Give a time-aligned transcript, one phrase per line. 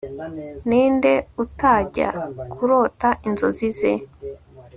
[0.67, 1.13] Ninde
[1.43, 2.07] utajya
[2.53, 3.93] kurota inzozi ze